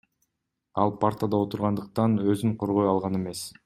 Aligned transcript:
Ал 0.85 0.93
партада 1.03 1.43
отургандыктан 1.47 2.19
өзүн 2.35 2.61
коргой 2.65 2.95
алган 2.97 3.25
эмес. 3.25 3.51